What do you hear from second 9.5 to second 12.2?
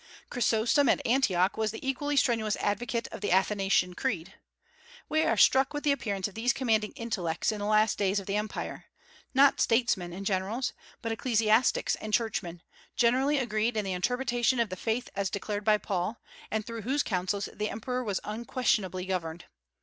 statesmen and generals, but ecclesiastics and